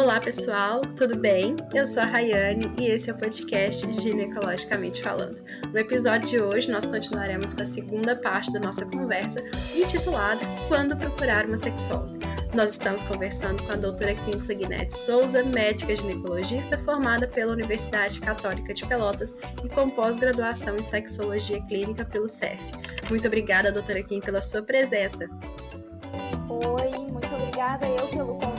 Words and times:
Olá 0.00 0.18
pessoal, 0.18 0.80
tudo 0.96 1.14
bem? 1.14 1.54
Eu 1.74 1.86
sou 1.86 2.02
a 2.02 2.06
Rayane 2.06 2.72
e 2.80 2.86
esse 2.86 3.10
é 3.10 3.12
o 3.12 3.18
podcast 3.18 3.92
Ginecologicamente 4.00 5.02
Falando. 5.02 5.42
No 5.70 5.78
episódio 5.78 6.26
de 6.26 6.42
hoje, 6.42 6.70
nós 6.70 6.86
continuaremos 6.86 7.52
com 7.52 7.60
a 7.60 7.66
segunda 7.66 8.16
parte 8.16 8.50
da 8.50 8.60
nossa 8.60 8.86
conversa, 8.86 9.44
intitulada 9.76 10.40
Quando 10.68 10.96
Procurar 10.96 11.44
uma 11.44 11.58
Sexóloga. 11.58 12.18
Nós 12.54 12.70
estamos 12.70 13.02
conversando 13.02 13.62
com 13.62 13.72
a 13.72 13.76
doutora 13.76 14.14
Kinsa 14.14 14.54
Guinetti 14.54 14.96
Souza, 14.96 15.44
médica 15.44 15.94
ginecologista 15.94 16.78
formada 16.78 17.28
pela 17.28 17.52
Universidade 17.52 18.22
Católica 18.22 18.72
de 18.72 18.86
Pelotas 18.86 19.36
e 19.62 19.68
com 19.68 19.90
pós-graduação 19.90 20.76
em 20.76 20.82
sexologia 20.82 21.60
clínica 21.66 22.06
pelo 22.06 22.26
CEF. 22.26 22.58
Muito 23.10 23.26
obrigada, 23.26 23.70
doutora 23.70 24.02
Kim, 24.02 24.20
pela 24.20 24.40
sua 24.40 24.62
presença. 24.62 25.28
Oi, 26.48 26.90
muito 27.12 27.34
obrigada 27.34 27.86
eu 27.86 28.08
pelo 28.08 28.38
convite. 28.38 28.49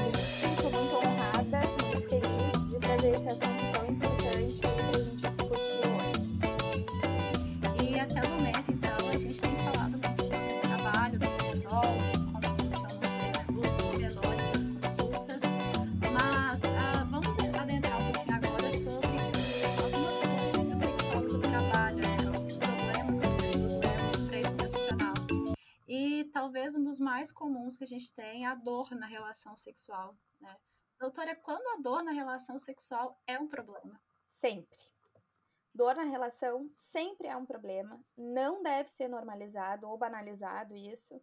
Mais 27.22 27.32
comuns 27.32 27.78
que 27.78 27.84
a 27.84 27.88
gente 27.88 28.12
tem 28.16 28.46
é 28.46 28.48
a 28.48 28.56
dor 28.56 28.96
na 28.96 29.06
relação 29.06 29.56
sexual, 29.56 30.18
né? 30.40 30.58
Doutora, 31.00 31.36
quando 31.36 31.68
a 31.68 31.80
dor 31.80 32.04
na 32.04 32.12
relação 32.12 32.58
sexual 32.58 33.22
é 33.28 33.38
um 33.38 33.48
problema? 33.48 34.02
Sempre. 34.28 34.80
Dor 35.72 35.96
na 35.96 36.02
relação 36.02 36.68
sempre 36.76 37.28
é 37.28 37.38
um 37.38 37.46
problema, 37.46 38.04
não 38.18 38.64
deve 38.64 38.90
ser 38.90 39.08
normalizado 39.08 39.88
ou 39.88 40.00
banalizado 40.00 40.76
isso. 40.76 41.22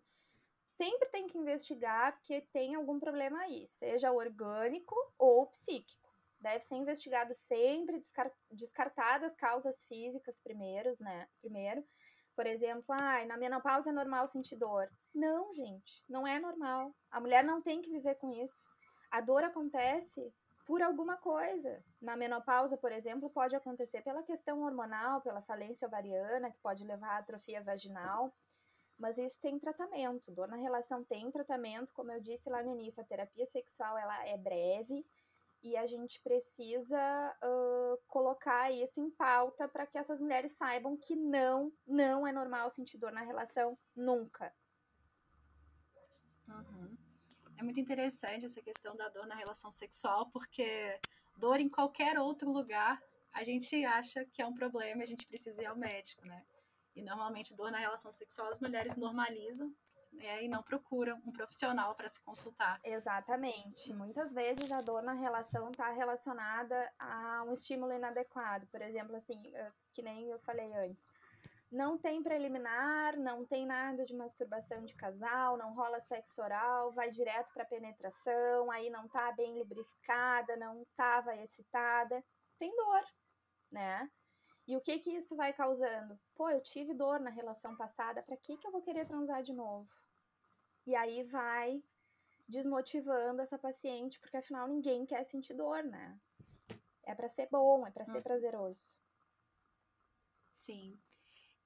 Sempre 0.68 1.08
tem 1.08 1.26
que 1.26 1.36
investigar 1.36 2.12
porque 2.12 2.42
tem 2.52 2.76
algum 2.76 3.00
problema 3.00 3.40
aí, 3.40 3.66
seja 3.66 4.12
orgânico 4.12 4.94
ou 5.18 5.48
psíquico. 5.48 6.14
Deve 6.38 6.64
ser 6.64 6.76
investigado 6.76 7.34
sempre, 7.34 8.00
descartadas 8.52 9.34
causas 9.34 9.84
físicas 9.86 10.38
primeiros, 10.38 11.00
né? 11.00 11.26
Primeiro, 11.40 11.84
por 12.38 12.46
exemplo, 12.46 12.84
ah, 12.90 13.26
na 13.26 13.36
menopausa 13.36 13.90
é 13.90 13.92
normal 13.92 14.28
sentir 14.28 14.54
dor. 14.54 14.88
Não, 15.12 15.52
gente, 15.52 16.04
não 16.08 16.24
é 16.24 16.38
normal. 16.38 16.94
A 17.10 17.20
mulher 17.20 17.42
não 17.42 17.60
tem 17.60 17.82
que 17.82 17.90
viver 17.90 18.14
com 18.14 18.30
isso. 18.30 18.70
A 19.10 19.20
dor 19.20 19.42
acontece 19.42 20.32
por 20.64 20.80
alguma 20.80 21.16
coisa. 21.16 21.82
Na 22.00 22.16
menopausa, 22.16 22.76
por 22.76 22.92
exemplo, 22.92 23.28
pode 23.28 23.56
acontecer 23.56 24.02
pela 24.02 24.22
questão 24.22 24.62
hormonal, 24.62 25.20
pela 25.20 25.42
falência 25.42 25.88
ovariana, 25.88 26.52
que 26.52 26.60
pode 26.60 26.84
levar 26.84 27.16
à 27.16 27.18
atrofia 27.18 27.60
vaginal. 27.60 28.32
Mas 28.96 29.18
isso 29.18 29.40
tem 29.40 29.58
tratamento. 29.58 30.30
Dor 30.30 30.46
na 30.46 30.58
relação 30.58 31.02
tem 31.02 31.28
tratamento, 31.32 31.92
como 31.92 32.12
eu 32.12 32.20
disse 32.20 32.48
lá 32.48 32.62
no 32.62 32.70
início, 32.70 33.02
a 33.02 33.06
terapia 33.06 33.46
sexual 33.46 33.98
ela 33.98 34.24
é 34.24 34.36
breve 34.36 35.04
e 35.62 35.76
a 35.76 35.86
gente 35.86 36.20
precisa 36.20 36.98
uh, 37.42 37.98
colocar 38.06 38.70
isso 38.70 39.00
em 39.00 39.10
pauta 39.10 39.68
para 39.68 39.86
que 39.86 39.98
essas 39.98 40.20
mulheres 40.20 40.52
saibam 40.52 40.96
que 40.96 41.16
não, 41.16 41.72
não 41.86 42.26
é 42.26 42.32
normal 42.32 42.70
sentir 42.70 42.98
dor 42.98 43.12
na 43.12 43.22
relação 43.22 43.78
nunca. 43.94 44.54
Uhum. 46.46 46.96
É 47.56 47.62
muito 47.62 47.80
interessante 47.80 48.46
essa 48.46 48.62
questão 48.62 48.96
da 48.96 49.08
dor 49.08 49.26
na 49.26 49.34
relação 49.34 49.70
sexual, 49.70 50.30
porque 50.30 51.00
dor 51.36 51.58
em 51.58 51.68
qualquer 51.68 52.18
outro 52.18 52.50
lugar 52.50 53.02
a 53.32 53.44
gente 53.44 53.84
acha 53.84 54.24
que 54.24 54.40
é 54.40 54.46
um 54.46 54.54
problema, 54.54 55.02
a 55.02 55.06
gente 55.06 55.26
precisa 55.26 55.62
ir 55.62 55.66
ao 55.66 55.76
médico, 55.76 56.24
né? 56.24 56.44
E 56.94 57.02
normalmente 57.02 57.54
dor 57.54 57.70
na 57.70 57.78
relação 57.78 58.10
sexual 58.10 58.48
as 58.48 58.58
mulheres 58.58 58.96
normalizam 58.96 59.74
né, 60.18 60.44
e 60.44 60.48
não 60.48 60.62
procuram 60.62 61.20
um 61.24 61.32
profissional 61.32 61.94
para 61.94 62.08
se 62.08 62.22
consultar. 62.22 62.80
Exatamente. 62.84 63.92
Muitas 63.94 64.32
vezes 64.32 64.70
a 64.72 64.80
dor 64.80 65.02
na 65.02 65.14
relação 65.14 65.70
está 65.70 65.90
relacionada 65.90 66.92
a 66.98 67.44
um 67.46 67.54
estímulo 67.54 67.92
inadequado. 67.92 68.66
Por 68.66 68.82
exemplo, 68.82 69.16
assim, 69.16 69.52
que 69.92 70.02
nem 70.02 70.28
eu 70.28 70.38
falei 70.40 70.72
antes. 70.74 71.08
Não 71.70 71.98
tem 71.98 72.22
preliminar, 72.22 73.18
não 73.18 73.44
tem 73.44 73.66
nada 73.66 74.02
de 74.04 74.14
masturbação 74.14 74.84
de 74.86 74.94
casal, 74.94 75.58
não 75.58 75.74
rola 75.74 76.00
sexo 76.00 76.40
oral, 76.40 76.92
vai 76.92 77.10
direto 77.10 77.52
para 77.52 77.66
penetração, 77.66 78.70
aí 78.70 78.88
não 78.88 79.06
tá 79.06 79.30
bem 79.32 79.58
lubrificada, 79.58 80.56
não 80.56 80.80
estava 80.82 81.36
excitada, 81.36 82.24
tem 82.58 82.74
dor, 82.74 83.04
né? 83.70 84.10
E 84.66 84.76
o 84.78 84.80
que 84.80 84.98
que 84.98 85.10
isso 85.10 85.36
vai 85.36 85.52
causando? 85.52 86.18
Pô, 86.34 86.48
eu 86.48 86.62
tive 86.62 86.94
dor 86.94 87.20
na 87.20 87.30
relação 87.30 87.76
passada, 87.76 88.22
para 88.22 88.36
que 88.36 88.56
que 88.56 88.66
eu 88.66 88.72
vou 88.72 88.80
querer 88.80 89.06
transar 89.06 89.42
de 89.42 89.52
novo? 89.52 89.86
E 90.88 90.94
aí 90.96 91.22
vai 91.22 91.84
desmotivando 92.48 93.42
essa 93.42 93.58
paciente, 93.58 94.18
porque 94.18 94.38
afinal 94.38 94.66
ninguém 94.66 95.04
quer 95.04 95.22
sentir 95.22 95.52
dor, 95.52 95.84
né? 95.84 96.18
É 97.02 97.14
para 97.14 97.28
ser 97.28 97.46
bom, 97.50 97.86
é 97.86 97.90
para 97.90 98.06
ser 98.06 98.16
uhum. 98.16 98.22
prazeroso. 98.22 98.96
Sim. 100.50 100.98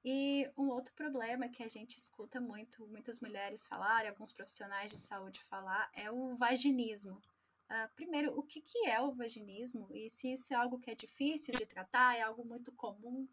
E 0.05 0.51
um 0.59 0.71
outro 0.71 0.93
problema 0.95 1.49
que 1.49 1.63
a 1.63 1.69
gente 1.69 1.97
escuta 1.99 2.41
muito, 2.41 2.85
muitas 2.89 3.21
mulheres 3.21 3.65
falarem, 3.65 4.11
alguns 4.11 4.33
profissionais 4.33 4.91
de 4.91 4.99
saúde 4.99 5.41
falar, 5.45 5.89
é 5.95 6.11
o 6.11 6.35
vaginismo. 6.35 7.23
Uh, 7.71 7.89
primeiro, 7.95 8.37
o 8.37 8.43
que, 8.43 8.61
que 8.61 8.89
é 8.89 9.01
o 9.01 9.13
vaginismo 9.13 9.87
e 9.93 10.11
se 10.11 10.33
isso 10.33 10.53
é 10.53 10.57
algo 10.57 10.81
que 10.81 10.91
é 10.91 10.97
difícil 10.97 11.55
de 11.55 11.65
tratar, 11.65 12.17
é 12.19 12.23
algo 12.23 12.45
muito 12.45 12.73
comum? 12.73 13.29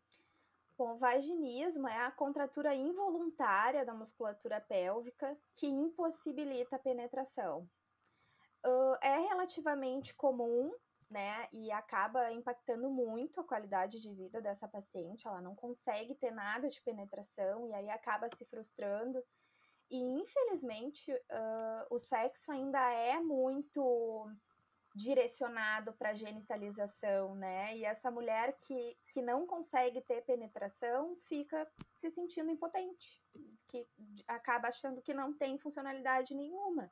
Bom, 0.80 0.96
vaginismo 0.96 1.90
é 1.90 2.06
a 2.06 2.10
contratura 2.10 2.74
involuntária 2.74 3.86
da 3.86 3.94
musculatura 3.94 4.62
pélvica 4.62 5.38
que 5.54 5.68
impossibilita 5.68 6.78
a 6.78 6.80
penetração. 6.80 7.70
Uh, 8.66 8.96
é 9.02 9.20
relativamente 9.28 10.16
comum, 10.16 10.72
né, 11.10 11.50
e 11.52 11.70
acaba 11.70 12.32
impactando 12.32 12.90
muito 12.90 13.42
a 13.42 13.44
qualidade 13.44 14.00
de 14.00 14.14
vida 14.14 14.40
dessa 14.40 14.70
paciente. 14.70 15.28
Ela 15.28 15.42
não 15.42 15.54
consegue 15.54 16.16
ter 16.16 16.32
nada 16.32 16.70
de 16.70 16.82
penetração 16.82 17.68
e 17.68 17.74
aí 17.74 17.90
acaba 17.90 18.30
se 18.30 18.46
frustrando. 18.46 19.22
E 19.92 19.98
infelizmente, 19.98 21.12
uh, 21.12 21.88
o 21.94 22.00
sexo 22.00 22.54
ainda 22.54 22.80
é 22.94 23.20
muito 23.20 24.32
direcionado 25.00 25.94
para 25.94 26.14
genitalização, 26.14 27.34
né? 27.34 27.78
E 27.78 27.86
essa 27.86 28.12
mulher 28.12 28.58
que, 28.58 28.98
que 29.14 29.22
não 29.22 29.48
consegue 29.48 30.02
ter 30.02 30.26
penetração 30.26 31.16
fica 31.24 31.66
se 31.96 32.12
sentindo 32.12 32.52
impotente, 32.52 33.24
que 33.68 33.88
acaba 34.28 34.68
achando 34.68 35.02
que 35.02 35.14
não 35.14 35.34
tem 35.34 35.58
funcionalidade 35.58 36.36
nenhuma. 36.36 36.92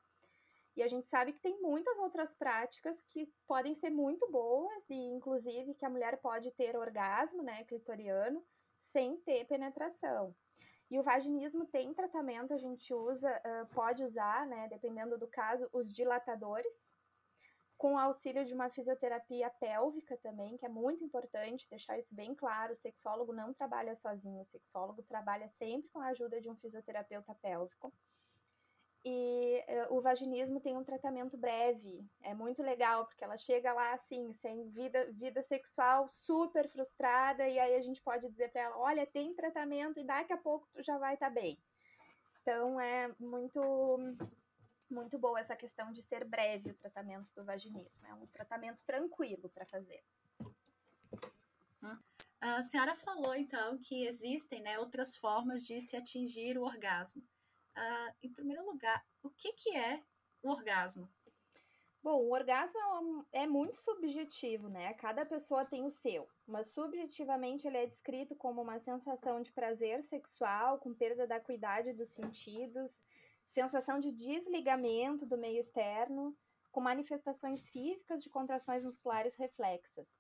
E 0.74 0.82
a 0.82 0.88
gente 0.88 1.06
sabe 1.08 1.34
que 1.34 1.42
tem 1.42 1.62
muitas 1.62 2.00
outras 2.00 2.34
práticas 2.34 3.04
que 3.10 3.26
podem 3.46 3.74
ser 3.74 3.90
muito 3.90 4.32
boas, 4.32 4.90
e 4.90 4.96
inclusive 4.96 5.74
que 5.74 5.86
a 5.86 5.90
mulher 5.90 6.18
pode 6.22 6.50
ter 6.52 6.78
orgasmo, 6.78 7.44
né, 7.44 7.66
clitoriano, 7.66 8.42
sem 8.80 9.18
ter 9.18 9.46
penetração. 9.48 10.34
E 10.90 10.98
o 10.98 11.04
vaginismo 11.04 11.66
tem 11.66 11.94
tratamento, 11.94 12.54
a 12.54 12.58
gente 12.58 12.94
usa, 12.94 13.30
pode 13.74 14.02
usar, 14.02 14.48
né, 14.48 14.70
dependendo 14.70 15.18
do 15.18 15.28
caso, 15.28 15.68
os 15.74 15.92
dilatadores, 15.92 16.96
com 17.78 17.94
o 17.94 17.98
auxílio 17.98 18.44
de 18.44 18.54
uma 18.54 18.70
fisioterapia 18.70 19.50
pélvica 19.50 20.18
também, 20.18 20.58
que 20.58 20.66
é 20.66 20.70
muito 20.70 21.04
importante 21.04 21.70
deixar 21.70 21.98
isso 21.98 22.14
bem 22.16 22.34
claro. 22.34 22.74
O 22.74 22.78
sexólogo 22.78 23.32
não 23.32 23.54
trabalha 23.54 23.96
sozinho, 23.96 24.42
o 24.42 24.46
sexólogo 24.46 25.04
trabalha 25.04 25.48
sempre 25.48 25.90
com 25.90 26.00
a 26.00 26.08
ajuda 26.08 26.42
de 26.42 26.50
um 26.50 26.56
fisioterapeuta 26.56 27.36
pélvico. 27.36 27.94
E 29.06 29.64
uh, 29.70 29.96
o 29.96 30.02
vaginismo 30.02 30.60
tem 30.60 30.76
um 30.76 30.84
tratamento 30.84 31.38
breve, 31.38 32.04
é 32.22 32.34
muito 32.34 32.62
legal, 32.62 33.06
porque 33.06 33.24
ela 33.24 33.38
chega 33.38 33.72
lá 33.72 33.94
assim, 33.94 34.34
sem 34.34 34.68
vida, 34.70 35.10
vida 35.14 35.42
sexual, 35.42 36.10
super 36.10 36.68
frustrada, 36.68 37.48
e 37.48 37.58
aí 37.58 37.76
a 37.76 37.82
gente 37.82 38.02
pode 38.02 38.28
dizer 38.28 38.52
para 38.52 38.64
ela: 38.64 38.78
olha, 38.78 39.06
tem 39.06 39.34
tratamento 39.34 40.00
e 40.00 40.04
daqui 40.04 40.34
a 40.34 40.38
pouco 40.38 40.68
tu 40.74 40.84
já 40.84 40.98
vai 40.98 41.14
estar 41.14 41.28
tá 41.28 41.34
bem. 41.34 41.58
Então 42.42 42.82
é 42.82 43.10
muito 43.20 43.62
muito 44.90 45.18
boa 45.18 45.40
essa 45.40 45.56
questão 45.56 45.92
de 45.92 46.02
ser 46.02 46.24
breve 46.26 46.72
o 46.72 46.76
tratamento 46.76 47.34
do 47.34 47.44
vaginismo. 47.44 48.06
É 48.06 48.14
um 48.14 48.26
tratamento 48.28 48.84
tranquilo 48.86 49.50
para 49.50 49.66
fazer. 49.66 50.04
A 52.40 52.62
senhora 52.62 52.96
falou 52.96 53.36
então 53.36 53.78
que 53.78 54.06
existem 54.06 54.62
né, 54.62 54.80
outras 54.80 55.18
formas 55.18 55.66
de 55.66 55.82
se 55.82 55.96
atingir 55.96 56.58
o 56.58 56.64
orgasmo. 56.64 57.24
Uh, 57.76 58.14
em 58.24 58.32
primeiro 58.32 58.66
lugar, 58.66 59.06
o 59.22 59.30
que, 59.30 59.54
que 59.54 59.76
é 59.76 60.04
o 60.42 60.50
orgasmo? 60.50 61.10
Bom, 62.02 62.22
o 62.22 62.32
orgasmo 62.32 62.80
é, 62.80 63.00
um, 63.00 63.26
é, 63.34 63.48
muito 63.48 63.78
subjetivo, 63.78 64.70
né? 64.70 64.94
Cada 64.94 65.26
pessoa 65.26 65.66
tem 65.66 65.84
o 65.84 65.92
seu, 65.92 66.28
mas 66.46 66.68
subjetivamente 66.68 67.68
ele 67.68 67.78
é 67.78 67.86
descrito 67.86 68.36
como 68.36 68.62
uma 68.62 68.80
sensação 68.80 69.42
de 69.42 69.52
prazer 69.52 70.02
sexual 70.04 70.80
com 70.80 70.94
perda 70.94 71.28
da 71.28 71.36
acuidade 71.36 71.92
dos 71.94 72.10
sentidos, 72.10 73.04
sensação 73.48 74.00
de 74.00 74.12
desligamento 74.12 75.26
do 75.26 75.38
meio 75.38 75.60
externo, 75.60 76.36
com 76.72 76.82
manifestações 76.82 77.70
físicas 77.70 78.22
de 78.22 78.30
contrações 78.30 78.84
musculares 78.84 79.36
reflexas. 79.36 80.18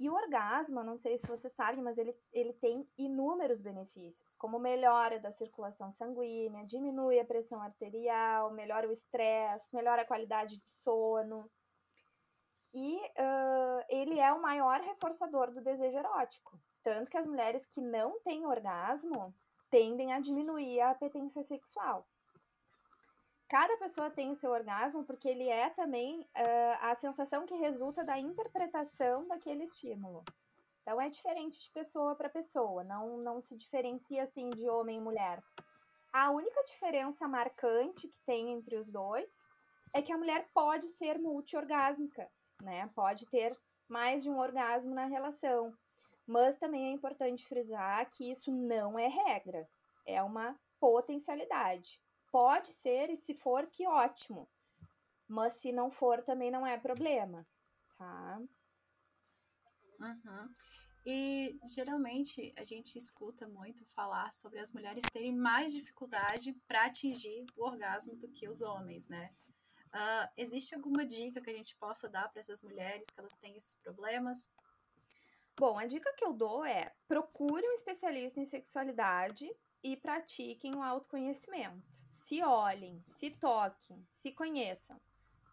E 0.00 0.08
o 0.08 0.14
orgasmo, 0.14 0.82
não 0.82 0.96
sei 0.96 1.18
se 1.18 1.26
você 1.26 1.50
sabe, 1.50 1.82
mas 1.82 1.98
ele, 1.98 2.16
ele 2.32 2.54
tem 2.54 2.88
inúmeros 2.96 3.60
benefícios, 3.60 4.34
como 4.36 4.58
melhora 4.58 5.20
da 5.20 5.30
circulação 5.30 5.92
sanguínea, 5.92 6.64
diminui 6.64 7.20
a 7.20 7.24
pressão 7.24 7.60
arterial, 7.60 8.50
melhora 8.50 8.88
o 8.88 8.92
estresse, 8.92 9.74
melhora 9.74 10.00
a 10.00 10.06
qualidade 10.06 10.58
de 10.58 10.68
sono. 10.82 11.50
E 12.72 12.96
uh, 12.96 13.84
ele 13.90 14.18
é 14.18 14.32
o 14.32 14.40
maior 14.40 14.80
reforçador 14.80 15.52
do 15.52 15.60
desejo 15.60 15.98
erótico. 15.98 16.58
Tanto 16.82 17.10
que 17.10 17.18
as 17.18 17.26
mulheres 17.26 17.66
que 17.66 17.82
não 17.82 18.18
têm 18.20 18.46
orgasmo 18.46 19.34
tendem 19.70 20.12
a 20.12 20.20
diminuir 20.20 20.80
a 20.80 20.90
apetência 20.90 21.42
sexual 21.42 22.06
cada 23.50 23.76
pessoa 23.78 24.08
tem 24.08 24.30
o 24.30 24.36
seu 24.36 24.52
orgasmo 24.52 25.04
porque 25.04 25.28
ele 25.28 25.48
é 25.48 25.68
também 25.70 26.20
uh, 26.20 26.78
a 26.82 26.94
sensação 26.94 27.44
que 27.44 27.54
resulta 27.56 28.04
da 28.04 28.16
interpretação 28.16 29.26
daquele 29.26 29.64
estímulo. 29.64 30.24
Então 30.82 31.00
é 31.00 31.08
diferente 31.10 31.60
de 31.60 31.68
pessoa 31.70 32.14
para 32.14 32.28
pessoa, 32.28 32.84
não, 32.84 33.18
não 33.18 33.40
se 33.40 33.56
diferencia 33.56 34.22
assim 34.22 34.50
de 34.50 34.68
homem 34.68 34.98
e 34.98 35.00
mulher. 35.00 35.42
A 36.12 36.30
única 36.30 36.62
diferença 36.62 37.26
marcante 37.26 38.06
que 38.06 38.20
tem 38.24 38.52
entre 38.52 38.76
os 38.76 38.88
dois 38.88 39.28
é 39.92 40.00
que 40.00 40.12
a 40.12 40.18
mulher 40.18 40.48
pode 40.54 40.88
ser 40.88 41.18
multiorgásmica, 41.18 42.30
né? 42.62 42.88
Pode 42.94 43.26
ter 43.26 43.56
mais 43.88 44.22
de 44.22 44.30
um 44.30 44.38
orgasmo 44.38 44.94
na 44.94 45.06
relação. 45.06 45.76
Mas 46.30 46.56
também 46.56 46.86
é 46.86 46.92
importante 46.92 47.44
frisar 47.44 48.08
que 48.08 48.30
isso 48.30 48.52
não 48.52 48.96
é 48.96 49.08
regra, 49.08 49.68
é 50.06 50.22
uma 50.22 50.56
potencialidade. 50.78 52.00
Pode 52.30 52.72
ser, 52.72 53.10
e 53.10 53.16
se 53.16 53.34
for, 53.34 53.66
que 53.66 53.84
ótimo. 53.84 54.48
Mas 55.26 55.54
se 55.54 55.72
não 55.72 55.90
for, 55.90 56.22
também 56.22 56.48
não 56.48 56.64
é 56.64 56.78
problema, 56.78 57.44
tá? 57.98 58.40
Uhum. 59.98 60.54
E 61.04 61.58
geralmente 61.64 62.54
a 62.56 62.62
gente 62.62 62.96
escuta 62.96 63.48
muito 63.48 63.84
falar 63.86 64.32
sobre 64.32 64.60
as 64.60 64.72
mulheres 64.72 65.02
terem 65.12 65.34
mais 65.34 65.74
dificuldade 65.74 66.52
para 66.68 66.84
atingir 66.84 67.44
o 67.56 67.64
orgasmo 67.64 68.14
do 68.14 68.28
que 68.28 68.48
os 68.48 68.62
homens, 68.62 69.08
né? 69.08 69.34
Uh, 69.88 70.30
existe 70.36 70.76
alguma 70.76 71.04
dica 71.04 71.40
que 71.40 71.50
a 71.50 71.56
gente 71.56 71.74
possa 71.74 72.08
dar 72.08 72.28
para 72.28 72.38
essas 72.38 72.62
mulheres 72.62 73.10
que 73.10 73.18
elas 73.18 73.34
têm 73.34 73.56
esses 73.56 73.74
problemas? 73.78 74.48
Bom, 75.60 75.78
a 75.78 75.84
dica 75.84 76.10
que 76.16 76.24
eu 76.24 76.32
dou 76.32 76.64
é 76.64 76.90
procure 77.06 77.68
um 77.68 77.74
especialista 77.74 78.40
em 78.40 78.46
sexualidade 78.46 79.46
e 79.82 79.94
pratiquem 79.94 80.74
o 80.74 80.82
autoconhecimento. 80.82 82.02
Se 82.10 82.42
olhem, 82.42 83.04
se 83.06 83.28
toquem, 83.32 84.02
se 84.10 84.32
conheçam. 84.32 84.98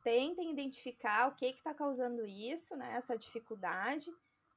Tentem 0.06 0.50
identificar 0.50 1.27
o 1.27 1.36
que 1.36 1.48
está 1.48 1.74
causando 1.74 2.25
isso, 2.25 2.74
né, 2.77 2.94
essa 2.95 3.18
dificuldade. 3.18 4.09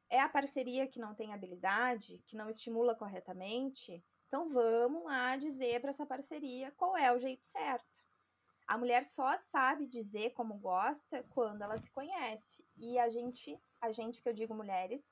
É 0.08 0.20
a 0.20 0.28
parceria 0.28 0.86
que 0.86 1.00
não 1.00 1.16
tem 1.16 1.34
habilidade, 1.34 2.22
que 2.26 2.36
não 2.36 2.48
estimula 2.48 2.94
corretamente? 2.94 4.04
Então 4.28 4.48
vamos 4.48 5.02
lá 5.02 5.36
dizer 5.36 5.80
para 5.80 5.90
essa 5.90 6.06
parceria 6.06 6.70
qual 6.76 6.96
é 6.96 7.12
o 7.12 7.18
jeito 7.18 7.44
certo. 7.44 8.04
A 8.68 8.78
mulher 8.78 9.02
só 9.02 9.36
sabe 9.36 9.88
dizer 9.88 10.30
como 10.30 10.54
gosta 10.54 11.24
quando 11.30 11.62
ela 11.62 11.76
se 11.76 11.90
conhece. 11.90 12.64
E 12.76 13.00
a 13.00 13.08
gente, 13.08 13.60
a 13.80 13.90
gente 13.90 14.22
que 14.22 14.28
eu 14.28 14.32
digo 14.32 14.54
mulheres, 14.54 15.02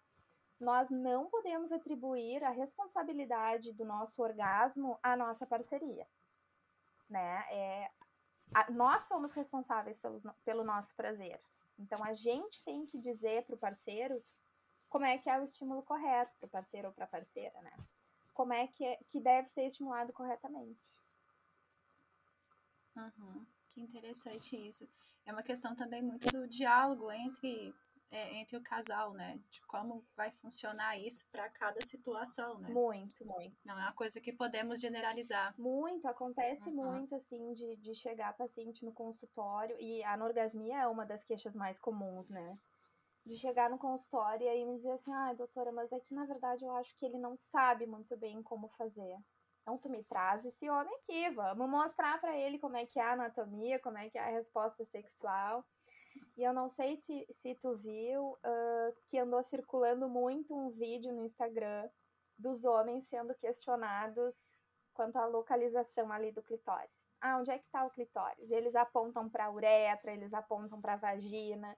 nós 0.60 0.90
não 0.90 1.26
podemos 1.26 1.70
atribuir 1.70 2.43
a 2.43 2.50
responsabilidade 2.50 3.72
do 3.72 3.84
nosso 3.84 4.22
orgasmo 4.22 4.99
à 5.02 5.16
nossa 5.16 5.46
parceria. 5.46 6.06
Né? 7.08 7.44
É, 7.50 7.90
a, 8.55 8.70
nós 8.70 9.02
somos 9.05 9.32
responsáveis 9.32 9.99
pelo, 9.99 10.20
pelo 10.44 10.64
nosso 10.64 10.94
prazer. 10.94 11.40
Então 11.78 12.02
a 12.05 12.12
gente 12.12 12.62
tem 12.64 12.87
que 12.87 12.99
dizer 12.99 13.44
para 13.44 13.55
o 13.55 13.58
parceiro 13.58 14.22
como 14.88 15.05
é 15.05 15.19
que 15.19 15.31
é 15.31 15.38
o 15.38 15.44
estímulo 15.44 15.82
correto 15.82 16.34
para 16.38 16.46
o 16.46 16.50
parceiro 16.50 16.88
ou 16.88 16.94
para 16.94 17.05
a 17.05 17.08
parceira, 17.08 17.60
né? 17.62 17.72
Como 18.34 18.52
é 18.52 18.66
que, 18.66 18.84
é 18.84 18.99
que 19.10 19.20
deve 19.20 19.49
ser 19.49 19.66
estimulado 19.66 20.12
corretamente. 20.12 20.81
Uhum. 22.96 23.46
Que 23.69 23.81
interessante 23.81 24.56
isso. 24.56 24.88
É 25.26 25.32
uma 25.32 25.43
questão 25.43 25.75
também 25.75 26.02
muito 26.02 26.26
do 26.32 26.49
diálogo 26.49 27.12
entre 27.12 27.75
é, 28.10 28.37
entre 28.37 28.56
o 28.56 28.62
casal, 28.62 29.12
né? 29.12 29.38
De 29.50 29.60
como 29.62 30.05
vai 30.16 30.31
funcionar 30.31 30.99
isso 30.99 31.26
para 31.31 31.49
cada 31.50 31.81
situação, 31.82 32.58
né? 32.58 32.70
Muito, 32.70 33.25
muito. 33.25 33.56
Não 33.64 33.78
é 33.78 33.82
uma 33.82 33.93
coisa 33.93 34.20
que 34.20 34.32
podemos 34.32 34.81
generalizar. 34.81 35.55
Muito, 35.58 36.06
acontece 36.08 36.69
uhum. 36.69 36.93
muito, 36.93 37.14
assim, 37.14 37.52
de, 37.52 37.76
de 37.76 37.94
chegar 37.94 38.37
paciente 38.37 38.84
no 38.84 38.93
consultório, 38.93 39.76
e 39.78 40.02
a 40.05 40.14
anorgasmia 40.14 40.82
é 40.82 40.87
uma 40.87 41.05
das 41.05 41.25
queixas 41.25 41.55
mais 41.55 41.78
comuns, 41.78 42.31
né? 42.31 42.55
De 43.26 43.37
chegar 43.37 43.69
no 43.69 43.78
consultório 43.78 44.46
e 44.49 44.64
me 44.64 44.76
dizer 44.76 44.93
assim, 44.93 45.12
ai, 45.12 45.32
ah, 45.32 45.34
doutora, 45.34 45.70
mas 45.70 45.93
é 45.93 46.00
que 46.00 46.14
na 46.14 46.25
verdade 46.25 46.64
eu 46.64 46.72
acho 46.76 46.96
que 46.96 47.05
ele 47.05 47.19
não 47.19 47.37
sabe 47.37 47.87
muito 47.87 48.16
bem 48.16 48.43
como 48.43 48.69
fazer. 48.69 49.19
Então 49.60 49.76
tu 49.76 49.90
me 49.90 50.02
traz 50.02 50.46
esse 50.46 50.70
homem 50.70 50.94
aqui, 50.94 51.28
vamos 51.31 51.69
mostrar 51.69 52.19
para 52.22 52.34
ele 52.34 52.58
como 52.58 52.78
é 52.78 52.87
que 52.87 52.99
é 52.99 53.02
a 53.02 53.12
anatomia, 53.12 53.78
como 53.78 53.99
é 53.99 54.08
que 54.08 54.16
é 54.16 54.22
a 54.22 54.31
resposta 54.31 54.82
sexual. 54.87 55.62
E 56.38 56.44
eu 56.44 56.52
não 56.52 56.69
sei 56.69 56.96
se, 56.96 57.26
se 57.32 57.56
tu 57.56 57.75
viu 57.75 58.31
uh, 58.31 58.96
que 59.08 59.19
andou 59.19 59.43
circulando 59.43 60.08
muito 60.08 60.55
um 60.55 60.70
vídeo 60.70 61.12
no 61.12 61.25
Instagram 61.25 61.90
dos 62.38 62.64
homens 62.64 63.08
sendo 63.08 63.35
questionados 63.35 64.55
quanto 64.94 65.17
à 65.17 65.26
localização 65.26 66.12
ali 66.12 66.31
do 66.31 66.40
clitóris. 66.40 67.11
Ah, 67.20 67.38
onde 67.38 67.50
é 67.50 67.58
que 67.58 67.64
está 67.64 67.85
o 67.85 67.90
clitóris? 67.90 68.52
Eles 68.52 68.76
apontam 68.76 69.29
para 69.29 69.46
a 69.46 69.50
uretra, 69.50 70.12
eles 70.12 70.32
apontam 70.32 70.81
para 70.81 70.93
a 70.93 70.96
vagina, 70.96 71.76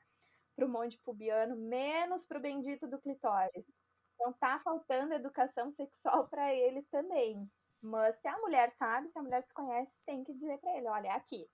para 0.54 0.66
o 0.66 0.68
monte 0.68 0.98
pubiano, 0.98 1.56
menos 1.56 2.26
para 2.26 2.36
o 2.36 2.42
bendito 2.42 2.86
do 2.86 3.00
clitóris. 3.00 3.66
Então 4.14 4.30
tá 4.34 4.60
faltando 4.62 5.14
educação 5.14 5.70
sexual 5.70 6.28
para 6.28 6.54
eles 6.54 6.86
também. 6.90 7.50
Mas 7.80 8.16
se 8.16 8.28
a 8.28 8.38
mulher 8.38 8.70
sabe, 8.72 9.08
se 9.08 9.18
a 9.18 9.22
mulher 9.22 9.42
se 9.42 9.54
conhece, 9.54 9.98
tem 10.04 10.22
que 10.22 10.34
dizer 10.34 10.58
para 10.58 10.76
ele, 10.76 10.86
olha, 10.86 11.08
é 11.08 11.12
aqui 11.12 11.48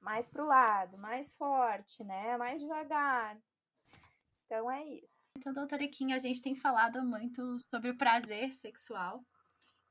mais 0.00 0.28
para 0.28 0.42
o 0.42 0.46
lado, 0.46 0.98
mais 0.98 1.34
forte, 1.34 2.02
né? 2.04 2.36
Mais 2.36 2.60
devagar. 2.60 3.38
Então 4.46 4.70
é 4.70 4.84
isso. 4.84 5.10
Então, 5.38 5.52
doutora 5.52 5.86
Kim, 5.86 6.12
a 6.12 6.18
gente 6.18 6.42
tem 6.42 6.54
falado 6.54 7.02
muito 7.04 7.56
sobre 7.70 7.90
o 7.90 7.96
prazer 7.96 8.52
sexual 8.52 9.24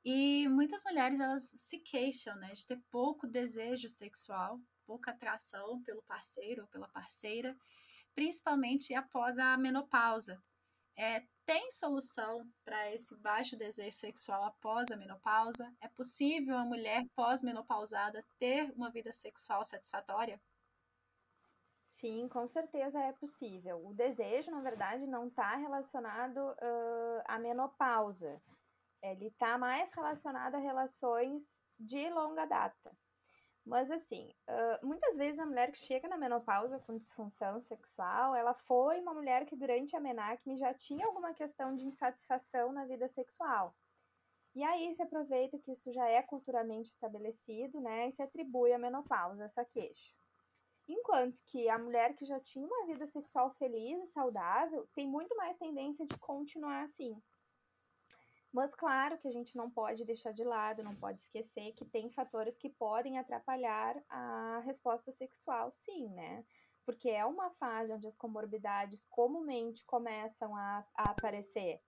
e 0.04 0.48
muitas 0.48 0.84
mulheres 0.84 1.20
elas 1.20 1.56
se 1.58 1.80
queixam, 1.80 2.36
né, 2.36 2.51
de 2.51 2.66
ter 2.66 2.82
pouco 2.89 3.28
desejo 3.28 3.89
sexual, 3.89 4.60
pouca 4.86 5.12
atração 5.12 5.82
pelo 5.84 6.01
parceiro 6.04 6.63
ou 6.63 6.68
pela 6.68 6.88
parceira, 6.88 7.56
principalmente 8.13 8.94
após 8.94 9.38
a 9.38 9.58
menopausa. 9.58 10.42
É, 10.98 11.24
tem 11.50 11.72
solução 11.72 12.48
para 12.63 12.91
esse 12.94 13.15
baixo 13.18 13.58
desejo 13.58 13.98
sexual 13.98 14.44
após 14.44 14.91
a 14.91 14.96
menopausa? 14.96 15.74
É 15.82 15.88
possível 15.88 16.56
a 16.56 16.63
mulher 16.63 17.03
pós-menopausada 17.15 18.24
ter 18.38 18.72
uma 18.75 18.91
vida 18.91 19.12
sexual 19.12 19.63
satisfatória? 19.63 20.39
Sim, 21.88 22.29
com 22.29 22.48
certeza 22.48 23.00
é 23.00 23.13
possível. 23.13 23.84
O 23.84 23.96
desejo, 23.96 24.51
na 24.51 24.62
verdade, 24.62 25.08
não 25.08 25.27
está 25.27 25.56
relacionado 25.56 26.38
uh, 26.38 27.24
à 27.25 27.39
menopausa. 27.39 28.39
Ele 29.01 29.25
está 29.25 29.58
mais 29.58 29.91
relacionado 29.91 30.53
a 30.53 30.60
relações 30.60 31.41
de 31.79 32.12
longa 32.12 32.46
data. 32.46 32.96
Mas 33.70 33.92
assim, 33.92 34.34
muitas 34.82 35.16
vezes 35.16 35.38
a 35.40 35.46
mulher 35.46 35.72
que 35.72 35.78
chega 35.78 36.08
na 36.08 36.18
menopausa 36.18 36.80
com 36.80 36.98
disfunção 36.98 37.62
sexual, 37.62 38.34
ela 38.34 38.52
foi 38.52 39.00
uma 39.00 39.14
mulher 39.14 39.46
que 39.46 39.56
durante 39.56 39.96
a 39.96 40.00
menacme 40.00 40.58
já 40.58 40.74
tinha 40.74 41.06
alguma 41.06 41.36
questão 41.36 41.76
de 41.76 41.86
insatisfação 41.86 42.72
na 42.72 42.86
vida 42.86 43.08
sexual. 43.08 43.76
E 44.56 44.64
aí 44.64 44.92
se 44.96 45.04
aproveita 45.04 45.60
que 45.60 45.72
isso 45.72 45.94
já 45.94 46.08
é 46.08 46.24
culturalmente 46.24 46.90
estabelecido, 46.90 47.80
né, 47.80 48.08
e 48.08 48.12
se 48.12 48.24
atribui 48.24 48.74
à 48.74 48.80
menopausa 48.80 49.44
essa 49.44 49.64
queixa. 49.64 50.16
Enquanto 50.88 51.40
que 51.46 51.70
a 51.70 51.78
mulher 51.78 52.16
que 52.16 52.26
já 52.26 52.40
tinha 52.40 52.66
uma 52.66 52.88
vida 52.88 53.06
sexual 53.06 53.52
feliz 53.52 54.02
e 54.02 54.08
saudável 54.08 54.90
tem 54.96 55.08
muito 55.08 55.36
mais 55.38 55.56
tendência 55.58 56.08
de 56.08 56.18
continuar 56.18 56.86
assim. 56.86 57.16
Mas 58.51 58.74
claro 58.74 59.18
que 59.18 59.27
a 59.27 59.32
gente 59.32 59.56
não 59.56 59.70
pode 59.70 60.03
deixar 60.03 60.32
de 60.32 60.44
lado, 60.44 60.84
não 60.84 60.96
pode 60.96 61.22
esquecer 61.22 61.74
que 61.74 61.86
tem 61.86 62.10
fatores 62.10 62.58
que 62.58 62.70
podem 62.70 63.20
atrapalhar 63.20 63.96
a 64.10 64.62
resposta 64.65 65.12
sexual, 65.12 65.72
sim, 65.72 66.10
né? 66.10 66.44
Porque 66.84 67.10
é 67.10 67.24
uma 67.24 67.51
fase 67.51 67.94
onde 67.94 68.08
as 68.08 68.15
comorbidades 68.15 69.06
comumente 69.10 69.86
começam 69.86 70.56
a, 70.56 70.84
a 70.96 71.12
aparecer 71.12 71.79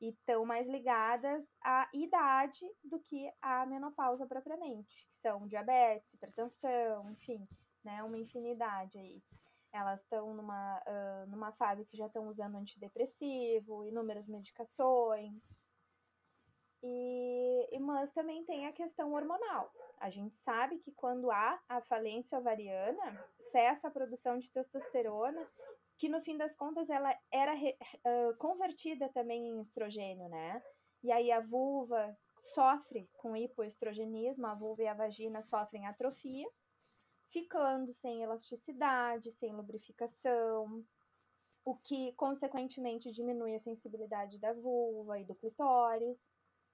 e 0.00 0.08
estão 0.08 0.44
mais 0.44 0.66
ligadas 0.66 1.44
à 1.62 1.88
idade 1.92 2.66
do 2.82 2.98
que 2.98 3.30
à 3.40 3.64
menopausa 3.66 4.26
propriamente, 4.26 5.06
que 5.10 5.16
são 5.16 5.46
diabetes, 5.46 6.14
hipertensão, 6.14 7.08
enfim, 7.10 7.46
né, 7.84 8.02
uma 8.02 8.18
infinidade 8.18 8.98
aí. 8.98 9.22
Elas 9.72 10.00
estão 10.00 10.34
numa, 10.34 10.78
uh, 10.78 11.30
numa 11.30 11.52
fase 11.52 11.84
que 11.84 11.96
já 11.96 12.06
estão 12.06 12.26
usando 12.28 12.56
antidepressivo, 12.56 13.84
inúmeras 13.84 14.28
medicações, 14.28 15.54
e, 16.82 17.78
mas 17.80 18.12
também 18.12 18.44
tem 18.44 18.66
a 18.66 18.72
questão 18.72 19.12
hormonal. 19.12 19.72
A 19.98 20.08
gente 20.08 20.36
sabe 20.36 20.78
que 20.78 20.92
quando 20.92 21.30
há 21.30 21.60
a 21.68 21.80
falência 21.82 22.38
ovariana, 22.38 23.24
cessa 23.50 23.88
a 23.88 23.90
produção 23.90 24.38
de 24.38 24.50
testosterona, 24.50 25.46
que 25.98 26.08
no 26.08 26.20
fim 26.22 26.36
das 26.36 26.54
contas 26.54 26.88
ela 26.88 27.14
era 27.30 27.54
uh, 27.54 28.36
convertida 28.38 29.08
também 29.10 29.48
em 29.48 29.60
estrogênio, 29.60 30.28
né? 30.28 30.62
E 31.02 31.12
aí 31.12 31.30
a 31.30 31.40
vulva 31.40 32.16
sofre 32.40 33.08
com 33.18 33.36
hipoestrogenismo, 33.36 34.46
a 34.46 34.54
vulva 34.54 34.82
e 34.82 34.86
a 34.88 34.94
vagina 34.94 35.42
sofrem 35.42 35.86
atrofia, 35.86 36.48
ficando 37.28 37.92
sem 37.92 38.22
elasticidade, 38.22 39.30
sem 39.30 39.52
lubrificação, 39.52 40.84
o 41.64 41.76
que 41.76 42.12
consequentemente 42.14 43.12
diminui 43.12 43.54
a 43.54 43.58
sensibilidade 43.58 44.38
da 44.38 44.52
vulva 44.52 45.18
e 45.18 45.24
do 45.24 45.34
clitóris. 45.34 46.30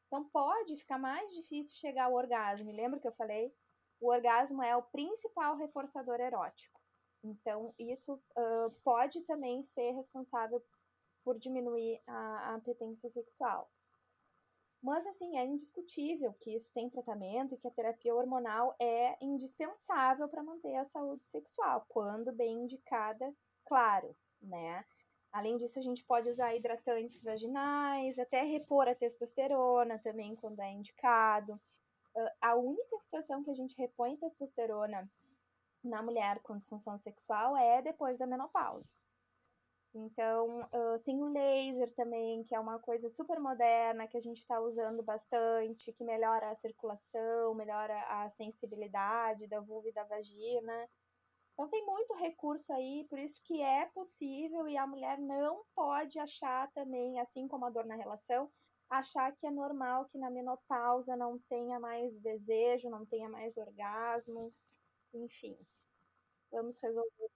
Então 0.07 0.25
pode 0.25 0.77
ficar 0.77 0.99
mais 0.99 1.33
difícil 1.33 1.77
chegar 1.77 2.05
ao 2.05 2.15
orgasmo. 2.15 2.71
E 2.71 2.77
lembra 2.77 3.01
que 3.01 3.09
eu 3.09 3.13
falei? 3.13 3.53
O 4.01 4.11
orgasmo 4.11 4.63
é 4.63 4.77
o 4.77 4.83
principal 4.83 5.57
reforçador 5.57 6.21
erótico. 6.21 6.81
Então, 7.25 7.75
isso 7.79 8.15
uh, 8.15 8.71
pode 8.85 9.21
também 9.23 9.63
ser 9.63 9.93
responsável 9.93 10.63
por 11.25 11.39
diminuir 11.39 12.01
a, 12.07 12.51
a 12.51 12.55
apetência 12.55 13.11
sexual. 13.11 13.71
Mas, 14.83 15.07
assim, 15.07 15.37
é 15.37 15.45
indiscutível 15.45 16.33
que 16.35 16.55
isso 16.55 16.71
tem 16.73 16.89
tratamento 16.89 17.55
e 17.55 17.59
que 17.59 17.67
a 17.67 17.73
terapia 17.73 18.15
hormonal 18.15 18.77
é 18.79 19.17
indispensável 19.21 20.29
para 20.29 20.45
manter 20.45 20.77
a 20.77 20.85
saúde 20.85 21.27
sexual, 21.27 21.85
quando 21.89 22.31
bem 22.31 22.63
indicada, 22.63 23.35
claro, 23.65 24.15
né? 24.41 24.85
Além 25.37 25.59
disso, 25.59 25.79
a 25.79 25.83
gente 25.83 26.03
pode 26.03 26.31
usar 26.31 26.55
hidratantes 26.55 27.23
vaginais, 27.23 28.19
até 28.19 28.43
repor 28.43 28.89
a 28.89 28.95
testosterona 28.95 29.99
também 29.99 30.35
quando 30.35 30.61
é 30.61 30.73
indicado. 30.73 31.61
Uh, 32.15 32.31
a 32.41 32.55
única 32.55 32.99
situação 32.99 33.45
que 33.45 33.51
a 33.51 33.55
gente 33.55 33.77
repõe 33.77 34.17
testosterona 34.17 35.07
na 35.85 36.03
mulher 36.03 36.41
com 36.41 36.57
disfunção 36.57 36.97
sexual 36.97 37.55
é 37.55 37.83
depois 37.83 38.19
da 38.19 38.27
menopausa. 38.27 38.97
Então, 39.95 40.63
uh, 40.63 40.99
tem 41.05 41.23
o 41.23 41.31
laser 41.31 41.93
também, 41.95 42.43
que 42.45 42.55
é 42.55 42.59
uma 42.59 42.79
coisa 42.79 43.11
super 43.11 43.39
moderna 43.39 44.09
que 44.09 44.17
a 44.17 44.23
gente 44.23 44.39
está 44.39 44.59
usando 44.59 45.03
bastante, 45.03 45.93
que 45.93 46.03
melhora 46.03 46.49
a 46.49 46.55
circulação, 46.55 47.55
melhora 47.55 48.01
a 48.09 48.31
sensibilidade 48.31 49.47
da 49.47 49.61
vulva 49.61 49.91
e 49.91 49.93
da 49.93 50.05
vagina. 50.05 50.89
Então 51.57 51.69
tem 51.71 51.87
muito 51.87 52.13
recurso 52.13 52.71
aí, 52.71 53.07
por 53.09 53.19
isso 53.19 53.41
que 53.43 53.63
é 53.63 53.87
possível 53.87 54.69
e 54.69 54.77
a 54.77 54.87
mulher 54.87 55.19
não 55.19 55.65
pode 55.75 56.19
achar 56.19 56.71
também, 56.73 57.19
assim 57.19 57.49
como 57.49 57.65
a 57.65 57.71
dor 57.71 57.87
na 57.87 57.95
relação, 57.95 58.53
achar 58.91 59.35
que 59.35 59.47
é 59.47 59.51
normal 59.51 60.05
que 60.05 60.19
na 60.19 60.29
menopausa 60.29 61.17
não 61.17 61.39
tenha 61.49 61.81
mais 61.81 62.15
desejo, 62.21 62.91
não 62.91 63.07
tenha 63.07 63.31
mais 63.31 63.57
orgasmo, 63.57 64.53
enfim. 65.15 65.57
Vamos 66.53 66.77
resolver. 66.77 67.31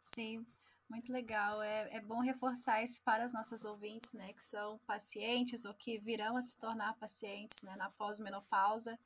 Sim, 0.00 0.46
muito 0.88 1.12
legal. 1.12 1.60
É, 1.62 1.96
é 1.96 2.00
bom 2.00 2.20
reforçar 2.20 2.80
isso 2.84 3.02
para 3.02 3.24
as 3.24 3.32
nossas 3.32 3.64
ouvintes, 3.64 4.12
né, 4.12 4.32
que 4.32 4.40
são 4.40 4.78
pacientes 4.86 5.64
ou 5.64 5.74
que 5.74 5.98
virão 5.98 6.36
a 6.36 6.42
se 6.42 6.56
tornar 6.56 6.96
pacientes, 6.96 7.60
né, 7.60 7.74
na 7.74 7.90
pós-menopausa 7.90 8.96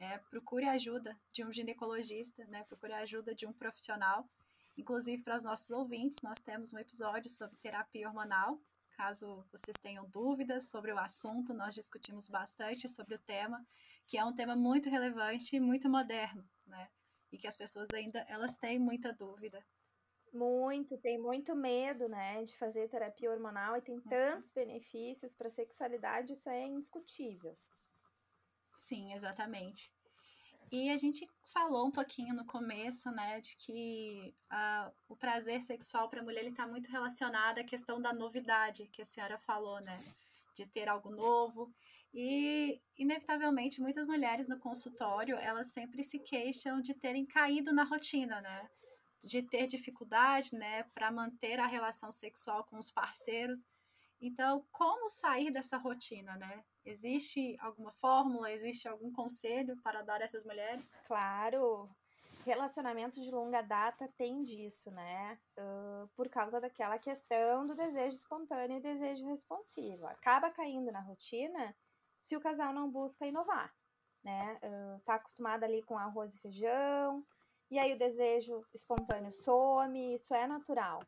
é, 0.00 0.16
procure 0.30 0.66
ajuda 0.66 1.16
de 1.30 1.44
um 1.44 1.52
ginecologista, 1.52 2.44
né? 2.46 2.64
Procure 2.64 2.94
ajuda 2.94 3.34
de 3.34 3.46
um 3.46 3.52
profissional. 3.52 4.26
Inclusive, 4.76 5.22
para 5.22 5.36
os 5.36 5.44
nossos 5.44 5.70
ouvintes, 5.70 6.22
nós 6.22 6.40
temos 6.40 6.72
um 6.72 6.78
episódio 6.78 7.30
sobre 7.30 7.58
terapia 7.58 8.08
hormonal. 8.08 8.58
Caso 8.96 9.44
vocês 9.52 9.76
tenham 9.80 10.08
dúvidas 10.08 10.70
sobre 10.70 10.90
o 10.90 10.98
assunto, 10.98 11.52
nós 11.52 11.74
discutimos 11.74 12.28
bastante 12.28 12.88
sobre 12.88 13.14
o 13.14 13.18
tema, 13.18 13.64
que 14.06 14.16
é 14.16 14.24
um 14.24 14.34
tema 14.34 14.56
muito 14.56 14.88
relevante 14.88 15.56
e 15.56 15.60
muito 15.60 15.88
moderno, 15.88 16.48
né? 16.66 16.88
E 17.30 17.36
que 17.36 17.46
as 17.46 17.56
pessoas 17.56 17.88
ainda 17.92 18.20
elas 18.20 18.56
têm 18.56 18.78
muita 18.78 19.12
dúvida. 19.12 19.62
Muito, 20.32 20.96
tem 20.96 21.18
muito 21.18 21.56
medo, 21.56 22.08
né, 22.08 22.44
de 22.44 22.56
fazer 22.56 22.88
terapia 22.88 23.32
hormonal 23.32 23.76
e 23.76 23.82
tem 23.82 23.96
uhum. 23.96 24.02
tantos 24.02 24.50
benefícios 24.50 25.34
para 25.34 25.48
a 25.48 25.50
sexualidade, 25.50 26.34
isso 26.34 26.48
é 26.48 26.66
indiscutível. 26.68 27.56
Sim, 28.74 29.12
exatamente. 29.12 29.92
E 30.72 30.90
a 30.90 30.96
gente 30.96 31.28
falou 31.52 31.86
um 31.86 31.90
pouquinho 31.90 32.32
no 32.32 32.44
começo, 32.44 33.10
né, 33.10 33.40
de 33.40 33.56
que 33.56 34.34
uh, 34.52 34.92
o 35.08 35.16
prazer 35.16 35.60
sexual 35.60 36.08
para 36.08 36.20
a 36.20 36.24
mulher 36.24 36.44
está 36.44 36.66
muito 36.66 36.88
relacionado 36.90 37.58
à 37.58 37.64
questão 37.64 38.00
da 38.00 38.12
novidade, 38.12 38.86
que 38.88 39.02
a 39.02 39.04
senhora 39.04 39.36
falou, 39.38 39.80
né, 39.80 40.00
de 40.54 40.64
ter 40.66 40.88
algo 40.88 41.10
novo. 41.10 41.72
E, 42.14 42.80
inevitavelmente, 42.96 43.80
muitas 43.80 44.06
mulheres 44.06 44.48
no 44.48 44.58
consultório, 44.58 45.36
elas 45.36 45.68
sempre 45.68 46.04
se 46.04 46.18
queixam 46.20 46.80
de 46.80 46.94
terem 46.94 47.26
caído 47.26 47.72
na 47.72 47.82
rotina, 47.82 48.40
né, 48.40 48.68
de 49.24 49.42
ter 49.42 49.66
dificuldade, 49.66 50.54
né, 50.54 50.84
para 50.94 51.10
manter 51.10 51.58
a 51.58 51.66
relação 51.66 52.12
sexual 52.12 52.64
com 52.64 52.78
os 52.78 52.90
parceiros. 52.92 53.64
Então, 54.20 54.64
como 54.70 55.08
sair 55.08 55.50
dessa 55.50 55.78
rotina, 55.78 56.36
né? 56.36 56.62
Existe 56.84 57.56
alguma 57.60 57.92
fórmula, 57.92 58.52
existe 58.52 58.86
algum 58.86 59.10
conselho 59.10 59.76
para 59.82 60.02
dar 60.02 60.20
a 60.20 60.24
essas 60.24 60.44
mulheres? 60.44 60.94
Claro, 61.06 61.88
relacionamento 62.44 63.20
de 63.20 63.30
longa 63.30 63.62
data 63.62 64.08
tem 64.16 64.42
disso, 64.42 64.90
né? 64.90 65.38
Uh, 65.58 66.08
por 66.08 66.28
causa 66.28 66.60
daquela 66.60 66.98
questão 66.98 67.66
do 67.66 67.74
desejo 67.74 68.16
espontâneo 68.16 68.78
e 68.78 68.82
desejo 68.82 69.26
responsivo. 69.26 70.06
Acaba 70.06 70.50
caindo 70.50 70.92
na 70.92 71.00
rotina 71.00 71.74
se 72.20 72.36
o 72.36 72.40
casal 72.40 72.72
não 72.74 72.90
busca 72.90 73.26
inovar, 73.26 73.74
né? 74.22 74.58
Uh, 74.62 75.00
tá 75.00 75.14
acostumado 75.14 75.64
ali 75.64 75.82
com 75.82 75.96
arroz 75.96 76.34
e 76.34 76.40
feijão, 76.40 77.24
e 77.70 77.78
aí 77.78 77.94
o 77.94 77.98
desejo 77.98 78.66
espontâneo 78.74 79.32
some, 79.32 80.14
isso 80.14 80.34
é 80.34 80.46
natural. 80.46 81.00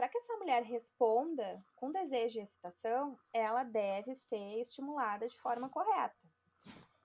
Para 0.00 0.08
que 0.08 0.16
essa 0.16 0.34
mulher 0.38 0.62
responda 0.62 1.62
com 1.76 1.92
desejo 1.92 2.38
e 2.38 2.42
excitação, 2.42 3.18
ela 3.34 3.62
deve 3.62 4.14
ser 4.14 4.58
estimulada 4.58 5.28
de 5.28 5.36
forma 5.36 5.68
correta. 5.68 6.16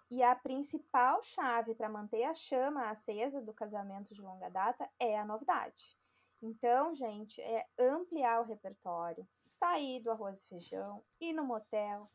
E 0.09 0.23
a 0.23 0.33
principal 0.33 1.21
chave 1.21 1.75
para 1.75 1.89
manter 1.89 2.23
a 2.23 2.33
chama 2.33 2.89
acesa 2.89 3.41
do 3.41 3.53
casamento 3.53 4.13
de 4.13 4.21
longa 4.21 4.49
data 4.49 4.89
é 4.97 5.19
a 5.19 5.25
novidade. 5.25 5.99
Então, 6.41 6.95
gente, 6.95 7.41
é 7.41 7.67
ampliar 7.77 8.39
o 8.39 8.45
repertório, 8.45 9.27
sair 9.43 9.99
do 9.99 10.09
arroz 10.09 10.41
e 10.41 10.47
feijão, 10.47 11.03
ir 11.19 11.33
no 11.33 11.43
motel, 11.43 12.09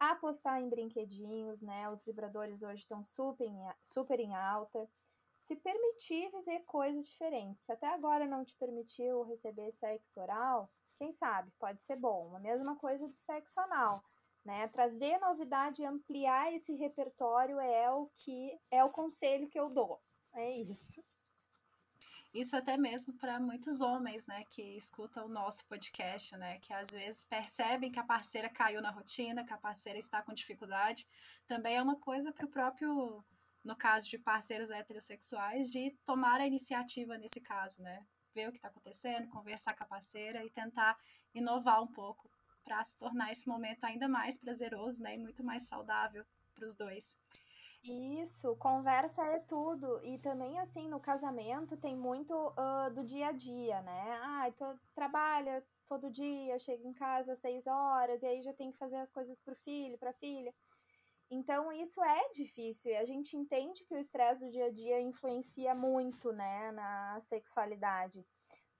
apostar 0.00 0.62
em 0.62 0.68
brinquedinhos, 0.70 1.60
né? 1.60 1.90
Os 1.90 2.02
vibradores 2.02 2.62
hoje 2.62 2.80
estão 2.80 3.04
super 3.04 3.50
super 3.82 4.18
em 4.18 4.34
alta 4.34 4.88
se 5.42 5.56
permitir 5.56 6.30
viver 6.30 6.60
coisas 6.60 7.06
diferentes. 7.06 7.64
Se 7.64 7.72
até 7.72 7.88
agora 7.88 8.26
não 8.26 8.44
te 8.44 8.56
permitiu 8.56 9.24
receber 9.24 9.72
sexo 9.72 10.20
oral, 10.20 10.70
quem 10.96 11.12
sabe, 11.12 11.50
pode 11.58 11.82
ser 11.82 11.96
bom. 11.96 12.34
A 12.36 12.38
mesma 12.38 12.76
coisa 12.76 13.08
do 13.08 13.16
sexo 13.16 13.60
anal. 13.60 14.04
Né? 14.44 14.66
Trazer 14.68 15.18
novidade 15.18 15.82
e 15.82 15.84
ampliar 15.84 16.52
esse 16.52 16.74
repertório 16.74 17.60
é 17.60 17.90
o 17.90 18.10
que 18.18 18.58
é 18.70 18.82
o 18.82 18.90
conselho 18.90 19.48
que 19.48 19.58
eu 19.58 19.68
dou. 19.68 20.00
É 20.34 20.58
isso. 20.58 21.02
Isso 22.32 22.56
até 22.56 22.78
mesmo 22.78 23.12
para 23.12 23.38
muitos 23.38 23.82
homens, 23.82 24.26
né, 24.26 24.42
que 24.48 24.62
escutam 24.74 25.26
o 25.26 25.28
nosso 25.28 25.66
podcast, 25.66 26.34
né, 26.38 26.58
que 26.60 26.72
às 26.72 26.90
vezes 26.90 27.24
percebem 27.24 27.92
que 27.92 27.98
a 27.98 28.04
parceira 28.04 28.48
caiu 28.48 28.80
na 28.80 28.90
rotina, 28.90 29.44
que 29.44 29.52
a 29.52 29.58
parceira 29.58 29.98
está 29.98 30.22
com 30.22 30.32
dificuldade. 30.32 31.06
Também 31.46 31.76
é 31.76 31.82
uma 31.82 31.96
coisa 31.96 32.32
para 32.32 32.46
o 32.46 32.50
próprio 32.50 33.22
no 33.64 33.76
caso 33.76 34.08
de 34.08 34.18
parceiros 34.18 34.70
heterossexuais, 34.70 35.70
de 35.70 35.90
tomar 36.04 36.40
a 36.40 36.46
iniciativa 36.46 37.16
nesse 37.16 37.40
caso, 37.40 37.82
né? 37.82 38.04
Ver 38.34 38.48
o 38.48 38.52
que 38.52 38.58
está 38.58 38.68
acontecendo, 38.68 39.28
conversar 39.28 39.74
com 39.74 39.84
a 39.84 39.86
parceira 39.86 40.44
e 40.44 40.50
tentar 40.50 40.96
inovar 41.34 41.82
um 41.82 41.86
pouco 41.86 42.30
para 42.64 42.82
se 42.84 42.96
tornar 42.96 43.30
esse 43.32 43.46
momento 43.48 43.84
ainda 43.84 44.08
mais 44.08 44.38
prazeroso, 44.38 45.02
né? 45.02 45.14
E 45.14 45.18
muito 45.18 45.44
mais 45.44 45.64
saudável 45.64 46.24
para 46.54 46.66
os 46.66 46.74
dois. 46.74 47.16
Isso, 47.82 48.54
conversa 48.56 49.22
é 49.24 49.40
tudo. 49.40 50.00
E 50.04 50.18
também, 50.18 50.58
assim, 50.60 50.88
no 50.88 51.00
casamento 51.00 51.76
tem 51.76 51.96
muito 51.96 52.32
uh, 52.32 52.92
do 52.94 53.04
dia 53.04 53.28
a 53.28 53.32
dia, 53.32 53.82
né? 53.82 54.20
Ah, 54.22 54.46
trabalha 54.94 55.64
todo 55.88 56.10
dia, 56.10 56.58
chega 56.60 56.86
em 56.86 56.92
casa 56.94 57.32
às 57.32 57.40
seis 57.40 57.66
horas, 57.66 58.22
e 58.22 58.26
aí 58.26 58.42
já 58.42 58.52
tem 58.54 58.70
que 58.70 58.78
fazer 58.78 58.96
as 58.96 59.10
coisas 59.10 59.40
pro 59.40 59.56
filho, 59.56 59.98
pra 59.98 60.12
filha. 60.14 60.54
Então, 61.34 61.72
isso 61.72 62.04
é 62.04 62.30
difícil 62.34 62.92
e 62.92 62.96
a 62.96 63.06
gente 63.06 63.38
entende 63.38 63.86
que 63.86 63.94
o 63.94 63.98
estresse 63.98 64.44
do 64.44 64.50
dia 64.50 64.66
a 64.66 64.70
dia 64.70 65.00
influencia 65.00 65.74
muito, 65.74 66.30
né, 66.30 66.70
na 66.72 67.18
sexualidade. 67.20 68.22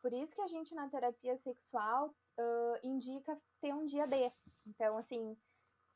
Por 0.03 0.13
isso 0.13 0.35
que 0.35 0.43
a 0.43 0.47
gente, 0.47 0.75
na 0.75 0.87
terapia 0.87 1.35
sexual, 1.39 2.09
uh, 2.09 2.87
indica 2.87 3.41
ter 3.59 3.73
um 3.73 3.87
dia 3.87 4.07
D. 4.07 4.31
Então, 4.67 4.99
assim, 4.99 5.35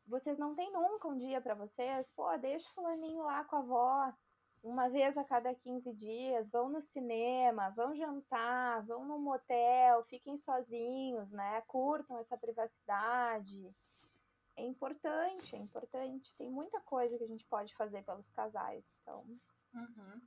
vocês 0.06 0.38
não 0.38 0.54
têm 0.54 0.72
nunca 0.72 1.06
um 1.06 1.18
dia 1.18 1.42
para 1.42 1.54
vocês, 1.54 2.08
pô, 2.16 2.34
deixa 2.38 2.70
o 2.70 2.72
fulaninho 2.72 3.22
lá 3.22 3.44
com 3.44 3.56
a 3.56 3.58
avó 3.58 4.14
uma 4.62 4.88
vez 4.88 5.18
a 5.18 5.25
cada 5.25 5.54
15 5.54 5.92
dias, 5.92 6.50
vão 6.50 6.70
no 6.70 6.80
cinema, 6.80 7.68
vão 7.70 7.94
jantar, 7.94 8.82
vão 8.86 9.04
no 9.04 9.18
motel, 9.18 10.02
fiquem 10.04 10.38
sozinhos, 10.38 11.30
né? 11.30 11.60
Curtam 11.66 12.18
essa 12.18 12.38
privacidade. 12.38 13.70
É 14.56 14.64
importante, 14.64 15.54
é 15.54 15.58
importante. 15.58 16.34
Tem 16.36 16.50
muita 16.50 16.80
coisa 16.80 17.16
que 17.16 17.25
a 17.25 17.28
gente 17.28 17.44
pode 17.44 17.75
fazer 17.75 18.02
pelos 18.04 18.28
casais, 18.30 18.84
então. 19.00 19.25
Uhum. 19.75 20.20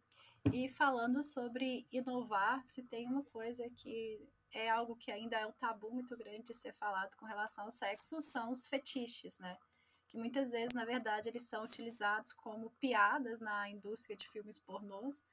E 0.54 0.70
falando 0.70 1.22
sobre 1.22 1.88
inovar, 1.92 2.66
se 2.66 2.84
tem 2.84 3.08
uma 3.08 3.24
coisa 3.24 3.70
que 3.70 4.28
é 4.54 4.70
algo 4.70 4.96
que 4.96 5.12
ainda 5.12 5.38
é 5.38 5.46
um 5.46 5.52
tabu 5.52 5.92
muito 5.92 6.16
grande 6.18 6.44
de 6.44 6.54
ser 6.54 6.74
falado 6.74 7.16
com 7.18 7.26
relação 7.26 7.66
ao 7.66 7.72
sexo, 7.72 8.22
são 8.22 8.50
os 8.52 8.68
fetiches, 8.68 9.38
né? 9.40 9.58
Que 10.08 10.18
muitas 10.18 10.52
vezes, 10.52 10.74
na 10.74 10.86
verdade, 10.86 11.30
eles 11.30 11.48
são 11.48 11.64
utilizados 11.64 12.34
como 12.34 12.72
piadas 12.80 13.40
na 13.40 13.70
indústria 13.70 14.16
de 14.16 14.28
filmes 14.30 14.60
pornôs. 14.60 15.24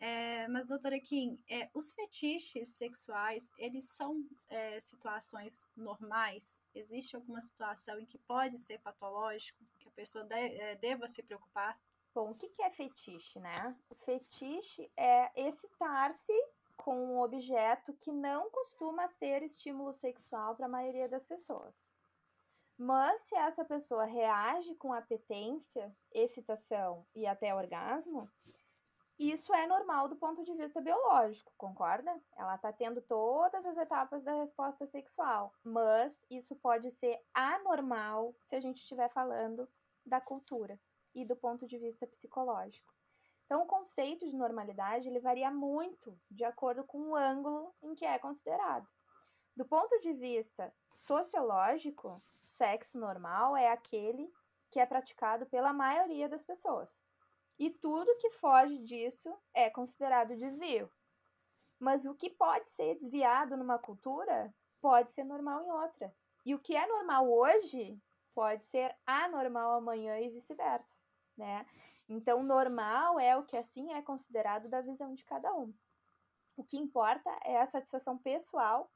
É, 0.00 0.46
mas, 0.48 0.64
doutora 0.66 0.98
Kim, 1.00 1.42
é, 1.50 1.68
os 1.74 1.90
fetiches 1.90 2.68
sexuais, 2.68 3.50
eles 3.58 3.86
são 3.86 4.24
é, 4.48 4.78
situações 4.78 5.66
normais? 5.76 6.62
Existe 6.72 7.16
alguma 7.16 7.40
situação 7.40 7.98
em 7.98 8.06
que 8.06 8.18
pode 8.18 8.58
ser 8.58 8.78
patológico, 8.78 9.58
que 9.78 9.88
a 9.88 9.92
pessoa 9.92 10.24
de, 10.24 10.34
é, 10.34 10.76
deva 10.76 11.08
se 11.08 11.22
preocupar? 11.22 11.78
Bom, 12.14 12.30
o 12.30 12.34
que 12.34 12.50
é 12.62 12.70
fetiche, 12.70 13.40
né? 13.40 13.76
O 13.90 13.94
fetiche 13.94 14.90
é 14.96 15.30
excitar-se 15.48 16.32
com 16.76 16.96
um 16.96 17.20
objeto 17.20 17.92
que 17.94 18.12
não 18.12 18.50
costuma 18.50 19.08
ser 19.08 19.42
estímulo 19.42 19.92
sexual 19.92 20.54
para 20.54 20.66
a 20.66 20.70
maioria 20.70 21.08
das 21.08 21.26
pessoas. 21.26 21.92
Mas 22.78 23.22
se 23.22 23.34
essa 23.34 23.64
pessoa 23.64 24.04
reage 24.04 24.74
com 24.76 24.92
apetência, 24.92 25.92
excitação 26.12 27.04
e 27.14 27.26
até 27.26 27.52
orgasmo, 27.52 28.30
isso 29.18 29.52
é 29.52 29.66
normal 29.66 30.08
do 30.08 30.14
ponto 30.14 30.44
de 30.44 30.54
vista 30.54 30.80
biológico, 30.80 31.52
concorda? 31.56 32.14
Ela 32.36 32.54
está 32.54 32.72
tendo 32.72 33.02
todas 33.02 33.66
as 33.66 33.76
etapas 33.76 34.22
da 34.22 34.32
resposta 34.34 34.86
sexual, 34.86 35.52
mas 35.64 36.24
isso 36.30 36.54
pode 36.54 36.90
ser 36.92 37.20
anormal 37.34 38.34
se 38.42 38.54
a 38.54 38.60
gente 38.60 38.76
estiver 38.76 39.08
falando 39.10 39.68
da 40.06 40.20
cultura 40.20 40.78
e 41.14 41.24
do 41.24 41.34
ponto 41.34 41.66
de 41.66 41.78
vista 41.78 42.06
psicológico. 42.06 42.94
Então, 43.44 43.62
o 43.62 43.66
conceito 43.66 44.28
de 44.28 44.36
normalidade 44.36 45.08
ele 45.08 45.20
varia 45.20 45.50
muito 45.50 46.16
de 46.30 46.44
acordo 46.44 46.84
com 46.84 46.98
o 47.10 47.16
ângulo 47.16 47.74
em 47.82 47.94
que 47.94 48.04
é 48.04 48.18
considerado. 48.18 48.86
Do 49.56 49.64
ponto 49.64 49.98
de 50.00 50.12
vista 50.12 50.72
sociológico, 50.94 52.22
sexo 52.40 52.98
normal 53.00 53.56
é 53.56 53.68
aquele 53.68 54.32
que 54.70 54.78
é 54.78 54.86
praticado 54.86 55.46
pela 55.46 55.72
maioria 55.72 56.28
das 56.28 56.44
pessoas. 56.44 57.02
E 57.58 57.70
tudo 57.70 58.16
que 58.18 58.30
foge 58.30 58.78
disso 58.78 59.34
é 59.52 59.68
considerado 59.68 60.36
desvio. 60.36 60.90
Mas 61.78 62.04
o 62.04 62.14
que 62.14 62.30
pode 62.30 62.70
ser 62.70 62.96
desviado 62.96 63.56
numa 63.56 63.78
cultura 63.78 64.54
pode 64.80 65.12
ser 65.12 65.24
normal 65.24 65.64
em 65.64 65.70
outra. 65.70 66.14
E 66.44 66.54
o 66.54 66.58
que 66.58 66.76
é 66.76 66.86
normal 66.86 67.30
hoje 67.30 68.00
pode 68.34 68.64
ser 68.64 68.94
anormal 69.06 69.74
amanhã 69.74 70.18
e 70.20 70.28
vice-versa 70.30 70.98
né? 71.38 71.64
Então, 72.08 72.42
normal 72.42 73.20
é 73.20 73.36
o 73.36 73.44
que 73.44 73.56
assim 73.56 73.92
é 73.92 74.02
considerado 74.02 74.68
da 74.68 74.80
visão 74.80 75.14
de 75.14 75.24
cada 75.24 75.54
um. 75.54 75.72
O 76.56 76.64
que 76.64 76.76
importa 76.76 77.30
é 77.44 77.60
a 77.60 77.66
satisfação 77.66 78.18
pessoal 78.18 78.90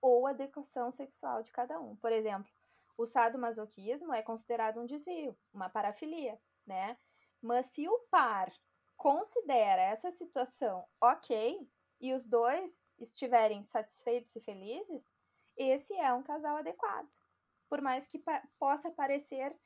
ou 0.00 0.26
a 0.26 0.30
adequação 0.30 0.92
sexual 0.92 1.42
de 1.42 1.50
cada 1.50 1.80
um. 1.80 1.96
Por 1.96 2.12
exemplo, 2.12 2.52
o 2.96 3.06
sadomasoquismo 3.06 4.12
é 4.12 4.22
considerado 4.22 4.80
um 4.80 4.86
desvio, 4.86 5.36
uma 5.52 5.70
parafilia, 5.70 6.38
né? 6.66 6.96
Mas 7.40 7.66
se 7.66 7.88
o 7.88 7.98
par 8.10 8.52
considera 8.96 9.82
essa 9.82 10.10
situação 10.10 10.84
ok 11.00 11.68
e 12.00 12.12
os 12.12 12.26
dois 12.26 12.84
estiverem 12.98 13.62
satisfeitos 13.62 14.34
e 14.34 14.40
felizes, 14.40 15.08
esse 15.56 15.94
é 15.94 16.12
um 16.12 16.22
casal 16.22 16.56
adequado. 16.56 17.10
Por 17.68 17.80
mais 17.80 18.06
que 18.06 18.18
pa 18.18 18.42
possa 18.58 18.90
parecer 18.90 19.56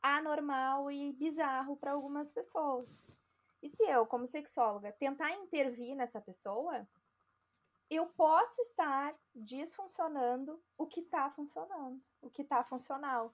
anormal 0.00 0.90
e 0.90 1.12
bizarro 1.12 1.76
para 1.76 1.92
algumas 1.92 2.32
pessoas. 2.32 2.88
E 3.62 3.68
se 3.68 3.84
eu, 3.84 4.04
como 4.04 4.26
sexóloga, 4.26 4.92
tentar 4.92 5.30
intervir 5.32 5.94
nessa 5.94 6.20
pessoa, 6.20 6.86
eu 7.88 8.06
posso 8.06 8.60
estar 8.62 9.14
disfuncionando 9.34 10.60
o 10.76 10.86
que 10.86 11.00
está 11.00 11.30
funcionando, 11.30 12.02
o 12.20 12.30
que 12.30 12.42
está 12.42 12.64
funcional. 12.64 13.32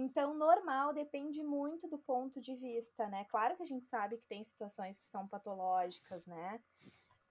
Então, 0.00 0.32
normal 0.32 0.94
depende 0.94 1.42
muito 1.42 1.88
do 1.88 1.98
ponto 1.98 2.40
de 2.40 2.54
vista, 2.54 3.08
né? 3.08 3.24
Claro 3.24 3.56
que 3.56 3.64
a 3.64 3.66
gente 3.66 3.84
sabe 3.84 4.16
que 4.16 4.28
tem 4.28 4.44
situações 4.44 4.96
que 4.96 5.06
são 5.06 5.26
patológicas, 5.26 6.24
né? 6.24 6.62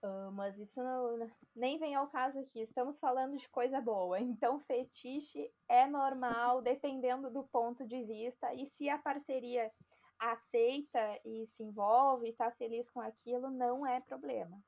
Uh, 0.03 0.29
mas 0.33 0.59
isso 0.59 0.83
não, 0.83 1.31
nem 1.55 1.79
vem 1.79 1.95
ao 1.95 2.09
caso 2.09 2.37
aqui. 2.39 2.59
Estamos 2.59 2.99
falando 2.99 3.37
de 3.37 3.47
coisa 3.47 3.79
boa. 3.79 4.19
Então, 4.19 4.59
fetiche 4.59 5.49
é 5.69 5.87
normal, 5.87 6.61
dependendo 6.61 7.31
do 7.31 7.45
ponto 7.45 7.87
de 7.87 8.03
vista. 8.03 8.53
E 8.53 8.65
se 8.65 8.89
a 8.89 8.97
parceria 8.97 9.71
aceita 10.19 11.21
e 11.23 11.47
se 11.47 11.63
envolve 11.63 12.27
e 12.27 12.31
está 12.31 12.51
feliz 12.51 12.89
com 12.89 12.99
aquilo, 12.99 13.49
não 13.49 13.87
é 13.87 14.01
problema. 14.01 14.61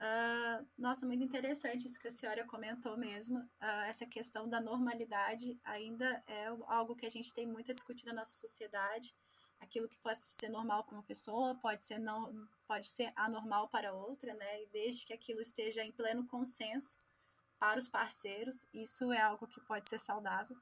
Uh, 0.00 0.66
nossa, 0.78 1.06
muito 1.06 1.22
interessante 1.22 1.86
isso 1.86 2.00
que 2.00 2.08
a 2.08 2.10
senhora 2.10 2.46
comentou 2.46 2.96
mesmo. 2.96 3.38
Uh, 3.38 3.84
essa 3.86 4.06
questão 4.06 4.48
da 4.48 4.60
normalidade 4.60 5.58
ainda 5.62 6.22
é 6.26 6.46
algo 6.66 6.96
que 6.96 7.04
a 7.04 7.10
gente 7.10 7.34
tem 7.34 7.46
muito 7.46 7.70
a 7.70 7.74
discutir 7.74 8.06
na 8.06 8.14
nossa 8.14 8.34
sociedade 8.34 9.14
aquilo 9.60 9.88
que 9.88 9.98
pode 9.98 10.18
ser 10.20 10.48
normal 10.48 10.84
para 10.84 10.94
uma 10.94 11.02
pessoa 11.02 11.54
pode 11.54 11.84
ser 11.84 11.98
não 11.98 12.48
pode 12.66 12.88
ser 12.88 13.12
anormal 13.14 13.68
para 13.68 13.92
outra, 13.92 14.34
né? 14.34 14.62
E 14.62 14.66
desde 14.68 15.04
que 15.04 15.12
aquilo 15.12 15.40
esteja 15.40 15.84
em 15.84 15.92
pleno 15.92 16.26
consenso 16.26 16.98
para 17.58 17.78
os 17.78 17.88
parceiros, 17.88 18.66
isso 18.72 19.12
é 19.12 19.20
algo 19.20 19.46
que 19.46 19.60
pode 19.60 19.88
ser 19.88 19.98
saudável. 19.98 20.56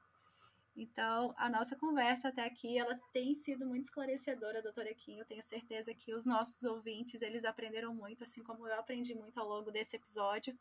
Então, 0.81 1.33
a 1.35 1.49
nossa 1.49 1.75
conversa 1.75 2.29
até 2.29 2.45
aqui, 2.45 2.77
ela 2.77 2.97
tem 3.11 3.33
sido 3.33 3.65
muito 3.65 3.83
esclarecedora, 3.83 4.61
doutora 4.61 4.93
Kim. 4.93 5.19
Eu 5.19 5.25
tenho 5.25 5.43
certeza 5.43 5.93
que 5.93 6.13
os 6.13 6.25
nossos 6.25 6.63
ouvintes, 6.63 7.21
eles 7.21 7.43
aprenderam 7.43 7.93
muito, 7.93 8.23
assim 8.23 8.41
como 8.41 8.65
eu 8.65 8.79
aprendi 8.79 9.13
muito 9.13 9.37
ao 9.37 9.45
longo 9.45 9.71
desse 9.71 9.97
episódio. 9.97 10.57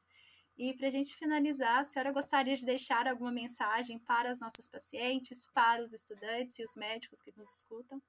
E 0.56 0.74
para 0.74 0.88
a 0.88 0.90
gente 0.90 1.14
finalizar, 1.14 1.78
a 1.78 1.84
senhora 1.84 2.10
gostaria 2.10 2.56
de 2.56 2.66
deixar 2.66 3.06
alguma 3.06 3.30
mensagem 3.30 3.96
para 4.00 4.28
as 4.28 4.40
nossas 4.40 4.66
pacientes, 4.66 5.46
para 5.54 5.80
os 5.80 5.92
estudantes 5.92 6.58
e 6.58 6.64
os 6.64 6.74
médicos 6.74 7.22
que 7.22 7.32
nos 7.36 7.58
escutam? 7.58 8.02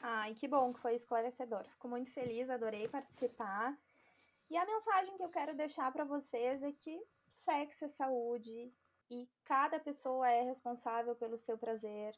Ai, 0.00 0.34
que 0.36 0.48
bom 0.48 0.72
que 0.72 0.80
foi 0.80 0.94
esclarecedor. 0.94 1.68
Fico 1.68 1.86
muito 1.86 2.10
feliz, 2.10 2.48
adorei 2.48 2.88
participar. 2.88 3.76
E 4.48 4.56
a 4.56 4.64
mensagem 4.64 5.14
que 5.18 5.22
eu 5.22 5.28
quero 5.28 5.54
deixar 5.54 5.92
para 5.92 6.04
vocês 6.04 6.62
é 6.62 6.72
que 6.72 6.98
sexo 7.28 7.84
é 7.84 7.88
saúde 7.88 8.72
e 9.10 9.28
cada 9.44 9.78
pessoa 9.78 10.28
é 10.30 10.42
responsável 10.42 11.14
pelo 11.14 11.38
seu 11.38 11.56
prazer. 11.56 12.14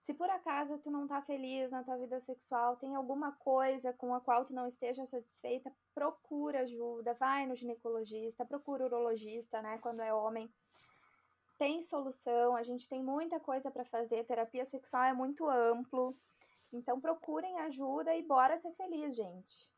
Se 0.00 0.12
por 0.12 0.28
acaso 0.28 0.78
tu 0.78 0.90
não 0.90 1.06
tá 1.08 1.22
feliz 1.22 1.70
na 1.70 1.82
tua 1.82 1.96
vida 1.96 2.20
sexual, 2.20 2.76
tem 2.76 2.94
alguma 2.94 3.32
coisa 3.32 3.90
com 3.94 4.14
a 4.14 4.20
qual 4.20 4.44
tu 4.44 4.52
não 4.52 4.68
esteja 4.68 5.06
satisfeita, 5.06 5.72
procura 5.94 6.60
ajuda, 6.60 7.14
vai 7.14 7.46
no 7.46 7.56
ginecologista, 7.56 8.44
procura 8.44 8.84
urologista, 8.84 9.62
né, 9.62 9.78
quando 9.78 10.02
é 10.02 10.12
homem. 10.12 10.52
Tem 11.56 11.80
solução, 11.80 12.54
a 12.54 12.62
gente 12.62 12.86
tem 12.86 13.02
muita 13.02 13.40
coisa 13.40 13.70
para 13.70 13.84
fazer, 13.84 14.26
terapia 14.26 14.66
sexual 14.66 15.04
é 15.04 15.14
muito 15.14 15.48
amplo. 15.48 16.14
Então 16.70 17.00
procurem 17.00 17.58
ajuda 17.60 18.14
e 18.14 18.22
bora 18.22 18.58
ser 18.58 18.72
feliz, 18.72 19.14
gente. 19.14 19.72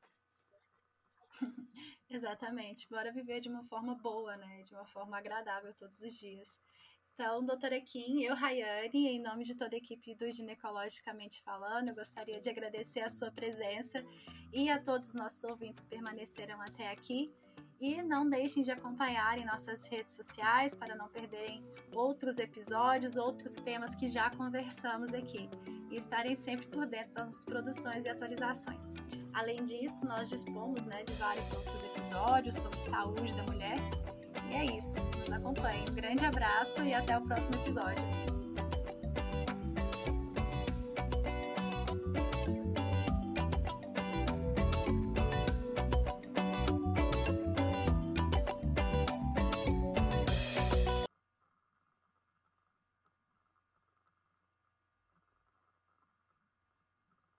Exatamente, 2.08 2.88
bora 2.88 3.12
viver 3.12 3.40
de 3.40 3.48
uma 3.48 3.64
forma 3.64 3.94
boa, 3.96 4.36
né? 4.36 4.62
De 4.62 4.72
uma 4.72 4.86
forma 4.86 5.18
agradável 5.18 5.74
todos 5.74 6.00
os 6.00 6.14
dias. 6.14 6.58
Então, 7.14 7.44
doutora 7.44 7.80
Kim, 7.80 8.22
eu, 8.22 8.34
Rayane, 8.34 9.08
em 9.08 9.22
nome 9.22 9.42
de 9.42 9.56
toda 9.56 9.74
a 9.74 9.78
equipe 9.78 10.14
do 10.14 10.30
Ginecologicamente 10.30 11.42
Falando, 11.42 11.88
eu 11.88 11.94
gostaria 11.94 12.38
de 12.38 12.50
agradecer 12.50 13.00
a 13.00 13.08
sua 13.08 13.30
presença 13.30 14.04
e 14.52 14.68
a 14.68 14.78
todos 14.78 15.08
os 15.08 15.14
nossos 15.14 15.42
ouvintes 15.44 15.80
que 15.80 15.88
permaneceram 15.88 16.60
até 16.60 16.90
aqui. 16.90 17.34
E 17.80 18.02
não 18.02 18.28
deixem 18.28 18.62
de 18.62 18.70
acompanhar 18.70 19.38
em 19.38 19.44
nossas 19.44 19.86
redes 19.86 20.12
sociais 20.14 20.74
para 20.74 20.94
não 20.94 21.08
perderem 21.08 21.62
outros 21.94 22.38
episódios, 22.38 23.16
outros 23.16 23.56
temas 23.56 23.94
que 23.94 24.06
já 24.06 24.30
conversamos 24.30 25.12
aqui 25.12 25.48
e 25.90 25.96
estarem 25.96 26.34
sempre 26.34 26.66
por 26.66 26.86
dentro 26.86 27.14
das 27.14 27.44
produções 27.44 28.04
e 28.04 28.08
atualizações. 28.08 28.88
Além 29.34 29.62
disso, 29.62 30.06
nós 30.06 30.30
dispomos 30.30 30.84
né, 30.84 31.04
de 31.04 31.12
vários 31.14 31.52
outros 31.52 31.84
episódios 31.84 32.56
sobre 32.56 32.78
saúde 32.78 33.34
da 33.34 33.42
mulher. 33.44 33.76
E 34.50 34.54
é 34.54 34.64
isso, 34.76 34.96
nos 35.20 35.30
acompanhem. 35.30 35.84
Um 35.90 35.94
grande 35.94 36.24
abraço 36.24 36.82
e 36.82 36.94
até 36.94 37.18
o 37.18 37.22
próximo 37.22 37.56
episódio. 37.56 38.25